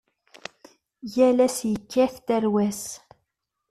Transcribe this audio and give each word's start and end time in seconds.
Yal 1.13 1.37
ass 1.45 1.57
yekkat 1.71 2.13
tarwa-s. 2.27 2.83